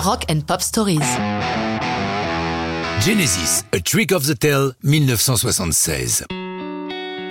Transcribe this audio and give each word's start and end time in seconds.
Rock 0.00 0.24
and 0.30 0.40
Pop 0.46 0.62
Stories. 0.62 0.98
Genesis, 3.04 3.64
A 3.74 3.80
Trick 3.80 4.12
of 4.12 4.26
the 4.26 4.38
Tail, 4.38 4.72
1976. 4.82 6.24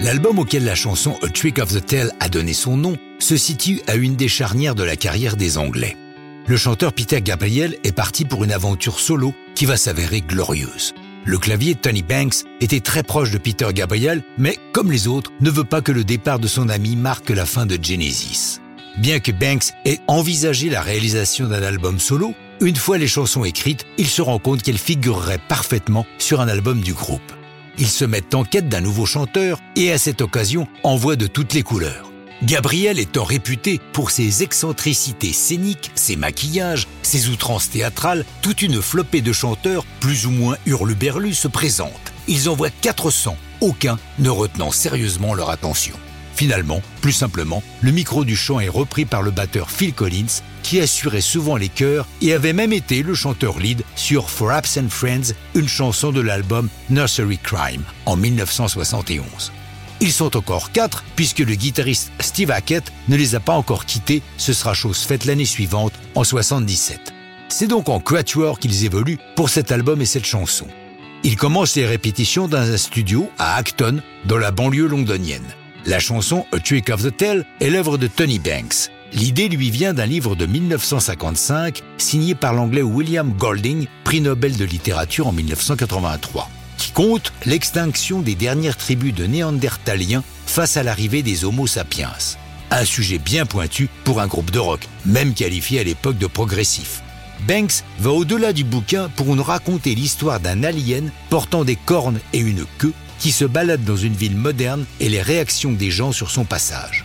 L'album 0.02 0.38
auquel 0.38 0.66
la 0.66 0.76
chanson 0.76 1.18
A 1.24 1.30
Trick 1.30 1.58
of 1.58 1.74
the 1.74 1.84
Tail 1.84 2.12
a 2.20 2.30
donné 2.30 2.54
son 2.54 2.78
nom 2.78 2.96
se 3.18 3.38
situe 3.38 3.82
à 3.88 3.96
une 3.96 4.16
des 4.16 4.28
charnières 4.28 4.76
de 4.76 4.84
la 4.84 4.96
carrière 4.96 5.36
des 5.36 5.58
Anglais. 5.58 5.98
Le 6.46 6.58
chanteur 6.58 6.94
Peter 6.94 7.22
Gabriel 7.22 7.76
est 7.84 7.92
parti 7.92 8.24
pour 8.24 8.44
une 8.44 8.52
aventure 8.52 9.00
solo 9.00 9.34
qui 9.56 9.66
va 9.66 9.76
s'avérer 9.76 10.22
glorieuse. 10.22 10.94
Le 11.26 11.40
clavier 11.40 11.74
Tony 11.74 12.04
Banks 12.04 12.44
était 12.62 12.82
très 12.82 13.02
proche 13.02 13.32
de 13.32 13.40
Peter 13.40 13.68
Gabriel, 13.74 14.24
mais 14.38 14.58
comme 14.74 14.92
les 14.92 15.08
autres, 15.08 15.32
ne 15.42 15.50
veut 15.50 15.64
pas 15.64 15.82
que 15.82 15.92
le 15.92 16.04
départ 16.04 16.38
de 16.38 16.48
son 16.48 16.70
ami 16.70 16.96
marque 16.96 17.32
la 17.32 17.48
fin 17.48 17.66
de 17.66 17.80
Genesis. 17.82 18.60
Bien 19.00 19.20
que 19.20 19.32
Banks 19.32 19.72
ait 19.86 20.00
envisagé 20.08 20.70
la 20.70 20.82
réalisation 20.82 21.48
d'un 21.48 21.64
album 21.64 22.00
solo, 22.00 22.36
une 22.62 22.76
fois 22.76 22.98
les 22.98 23.08
chansons 23.08 23.46
écrites, 23.46 23.86
il 23.98 24.08
se 24.08 24.22
rend 24.22 24.40
compte 24.40 24.62
qu'elles 24.62 24.78
figureraient 24.78 25.40
parfaitement 25.48 26.06
sur 26.18 26.42
un 26.42 26.48
album 26.48 26.82
du 26.82 26.94
groupe. 26.94 27.22
Ils 27.78 27.88
se 27.88 28.06
mettent 28.06 28.36
en 28.36 28.44
quête 28.44 28.68
d'un 28.68 28.82
nouveau 28.82 29.06
chanteur 29.06 29.60
et 29.76 29.92
à 29.92 29.98
cette 29.98 30.22
occasion 30.22 30.68
envoient 30.84 31.16
de 31.16 31.28
toutes 31.28 31.54
les 31.54 31.64
couleurs. 31.64 32.12
Gabriel 32.44 33.00
étant 33.00 33.24
réputé 33.24 33.82
pour 33.92 34.12
ses 34.12 34.44
excentricités 34.44 35.34
scéniques, 35.34 35.92
ses 35.96 36.16
maquillages, 36.16 36.88
ses 37.02 37.30
outrances 37.30 37.70
théâtrales, 37.70 38.26
toute 38.42 38.62
une 38.62 38.82
flopée 38.82 39.22
de 39.22 39.34
chanteurs, 39.34 39.86
plus 40.00 40.26
ou 40.26 40.32
moins 40.32 40.56
hurluberlus, 40.66 41.34
se 41.34 41.50
présente. 41.50 41.92
Ils 42.28 42.48
envoient 42.48 42.70
400, 42.70 43.36
aucun 43.62 43.98
ne 44.20 44.30
retenant 44.30 44.72
sérieusement 44.72 45.34
leur 45.34 45.50
attention. 45.50 45.96
Finalement, 46.36 46.82
plus 47.02 47.12
simplement, 47.12 47.62
le 47.82 47.92
micro 47.92 48.24
du 48.24 48.38
chant 48.38 48.62
est 48.62 48.70
repris 48.70 49.04
par 49.04 49.22
le 49.22 49.32
batteur 49.32 49.70
Phil 49.70 49.94
Collins, 49.94 50.42
qui 50.64 50.80
assurait 50.80 51.22
souvent 51.22 51.58
les 51.58 51.70
chœurs 51.70 52.08
et 52.22 52.34
avait 52.34 52.54
même 52.54 52.74
été 52.74 53.04
le 53.04 53.14
chanteur 53.14 53.60
lead 53.60 53.84
sur 53.96 54.30
For 54.30 54.52
Absent 54.52 54.90
Friends, 54.90 55.34
une 55.56 55.68
chanson 55.68 56.12
de 56.12 56.22
l'album 56.22 56.70
Nursery 56.90 57.38
Crime 57.38 57.84
en 58.06 58.16
1971. 58.16 59.52
Ils 60.02 60.14
sont 60.14 60.38
encore 60.38 60.72
quatre 60.72 61.04
puisque 61.16 61.40
le 61.40 61.56
guitariste 61.56 62.12
Steve 62.20 62.52
Hackett 62.52 62.92
ne 63.10 63.18
les 63.18 63.36
a 63.36 63.40
pas 63.40 63.54
encore 63.54 63.86
quittés, 63.86 64.22
ce 64.38 64.54
sera 64.54 64.74
chose 64.74 65.00
faite 65.00 65.26
l'année 65.26 65.46
suivante, 65.46 65.94
en 66.16 66.24
77. 66.24 67.14
C'est 67.50 67.68
donc 67.68 67.90
en 67.90 68.00
quatuor 68.00 68.60
qu'ils 68.60 68.86
évoluent 68.86 69.20
pour 69.36 69.50
cet 69.50 69.72
album 69.72 70.02
et 70.02 70.06
cette 70.06 70.26
chanson. 70.26 70.68
Ils 71.24 71.36
commencent 71.36 71.76
les 71.76 71.86
répétitions 71.86 72.48
dans 72.48 72.72
un 72.72 72.78
studio 72.78 73.30
à 73.38 73.56
Acton, 73.56 74.02
dans 74.26 74.38
la 74.38 74.52
banlieue 74.52 74.88
londonienne. 74.88 75.44
La 75.86 76.00
chanson 76.00 76.46
A 76.54 76.60
Trick 76.60 76.90
of 76.90 77.04
the 77.04 77.16
Tail 77.16 77.46
est 77.60 77.70
l'œuvre 77.70 77.98
de 77.98 78.08
Tony 78.08 78.40
Banks. 78.40 78.90
L'idée 79.14 79.50
lui 79.50 79.72
vient 79.72 79.94
d'un 79.94 80.06
livre 80.06 80.36
de 80.36 80.46
1955 80.46 81.82
signé 81.98 82.36
par 82.36 82.54
l'anglais 82.54 82.82
William 82.82 83.32
Golding, 83.32 83.88
prix 84.04 84.22
Nobel 84.22 84.56
de 84.56 84.66
littérature 84.66 85.28
en 85.28 85.32
1983 85.32 86.50
qui 86.80 86.92
compte 86.92 87.34
l'extinction 87.46 88.22
des 88.22 88.36
dernières 88.36 88.78
tribus 88.78 89.14
de 89.14 89.26
néandertaliens 89.26 90.24
face 90.48 90.78
à 90.78 90.84
l'arrivée 90.84 91.22
des 91.22 91.46
Homo 91.46 91.68
sapiens. 91.68 92.14
Un 92.72 92.86
sujet 92.86 93.20
bien 93.20 93.46
pointu 93.46 93.90
pour 94.06 94.22
un 94.22 94.28
groupe 94.28 94.52
de 94.52 94.60
rock, 94.60 94.88
même 95.06 95.34
qualifié 95.34 95.82
à 95.82 95.84
l'époque 95.84 96.18
de 96.18 96.28
progressif. 96.28 97.02
Banks 97.48 97.84
va 98.00 98.12
au-delà 98.12 98.54
du 98.54 98.64
bouquin 98.64 99.10
pour 99.10 99.36
nous 99.36 99.44
raconter 99.44 99.94
l'histoire 99.94 100.40
d'un 100.40 100.64
alien 100.64 101.12
portant 101.30 101.66
des 101.66 101.76
cornes 101.76 102.20
et 102.34 102.40
une 102.40 102.66
queue 102.78 102.94
qui 103.20 103.32
se 103.32 103.46
balade 103.46 103.84
dans 103.84 103.98
une 103.98 104.16
ville 104.16 104.38
moderne 104.38 104.86
et 105.00 105.10
les 105.10 105.22
réactions 105.22 105.74
des 105.74 105.92
gens 105.92 106.12
sur 106.12 106.32
son 106.32 106.46
passage. 106.46 107.04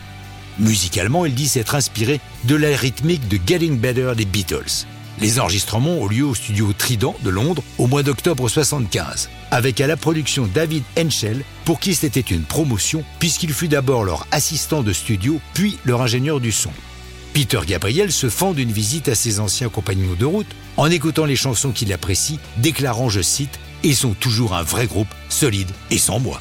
Musicalement, 0.58 1.26
il 1.26 1.34
dit 1.34 1.48
s'être 1.48 1.74
inspiré 1.74 2.20
de 2.44 2.54
la 2.54 2.76
rythmique 2.76 3.26
de 3.28 3.38
Getting 3.44 3.78
Better 3.78 4.12
des 4.16 4.24
Beatles. 4.24 4.86
Les 5.20 5.38
enregistrements 5.38 5.98
ont 5.98 6.08
lieu 6.08 6.24
au 6.24 6.34
studio 6.34 6.72
Trident 6.76 7.14
de 7.22 7.30
Londres 7.30 7.62
au 7.78 7.86
mois 7.86 8.02
d'octobre 8.02 8.48
75, 8.48 9.30
avec 9.50 9.80
à 9.80 9.86
la 9.86 9.96
production 9.96 10.48
David 10.52 10.82
Henschel, 10.98 11.44
pour 11.64 11.80
qui 11.80 11.94
c'était 11.94 12.20
une 12.20 12.42
promotion 12.42 13.04
puisqu'il 13.18 13.52
fut 13.52 13.68
d'abord 13.68 14.04
leur 14.04 14.26
assistant 14.32 14.82
de 14.82 14.92
studio, 14.92 15.40
puis 15.54 15.78
leur 15.84 16.02
ingénieur 16.02 16.40
du 16.40 16.52
son. 16.52 16.70
Peter 17.32 17.60
Gabriel 17.66 18.12
se 18.12 18.28
fend 18.28 18.52
d'une 18.52 18.70
visite 18.70 19.08
à 19.08 19.16
ses 19.16 19.40
anciens 19.40 19.68
compagnons 19.68 20.14
de 20.18 20.24
route 20.24 20.46
en 20.76 20.90
écoutant 20.90 21.24
les 21.24 21.36
chansons 21.36 21.72
qu'il 21.72 21.92
apprécie, 21.92 22.38
déclarant, 22.58 23.08
je 23.08 23.22
cite, 23.22 23.58
Ils 23.82 23.96
sont 23.96 24.14
toujours 24.14 24.54
un 24.54 24.62
vrai 24.62 24.86
groupe, 24.86 25.12
solide 25.28 25.70
et 25.90 25.98
sans 25.98 26.20
moi. 26.20 26.40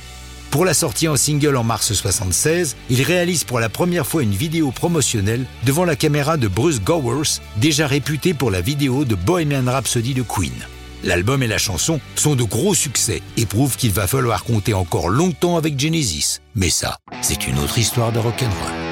Pour 0.54 0.66
la 0.66 0.76
sortie 0.76 1.08
en 1.08 1.16
single 1.16 1.58
en 1.58 1.64
mars 1.64 1.94
76, 1.94 2.76
il 2.92 3.02
réalise 3.02 3.44
pour 3.44 3.60
la 3.60 3.70
première 3.70 4.06
fois 4.06 4.22
une 4.22 4.36
vidéo 4.36 4.70
promotionnelle 4.70 5.48
devant 5.64 5.84
la 5.84 5.96
caméra 5.96 6.38
de 6.38 6.48
Bruce 6.48 6.80
Gowers, 6.80 7.40
déjà 7.58 7.88
réputé 7.88 8.36
pour 8.36 8.52
la 8.52 8.62
vidéo 8.62 9.04
de 9.04 9.16
Bohemian 9.16 9.66
Rhapsody 9.66 10.14
de 10.14 10.22
Queen. 10.22 10.54
L'album 11.04 11.42
et 11.42 11.48
la 11.48 11.58
chanson 11.58 12.00
sont 12.16 12.36
de 12.36 12.44
gros 12.44 12.76
succès 12.76 13.24
et 13.36 13.48
prouvent 13.48 13.78
qu'il 13.78 13.94
va 13.94 14.06
falloir 14.06 14.44
compter 14.44 14.76
encore 14.76 15.10
longtemps 15.10 15.58
avec 15.58 15.80
Genesis. 15.80 16.38
Mais 16.54 16.70
ça, 16.70 16.98
c'est 17.24 17.48
une 17.48 17.58
autre 17.58 17.80
histoire 17.80 18.12
de 18.12 18.20
rock'n'roll. 18.20 18.83